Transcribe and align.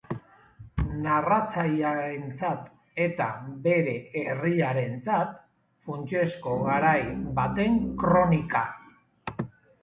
Narratzailearentzat 1.01 2.63
eta 3.05 3.27
bere 3.67 3.93
herriarentzat 4.23 5.37
funtsezko 5.89 6.57
garai 6.71 6.97
baten 7.43 7.79
kronika. 8.05 8.65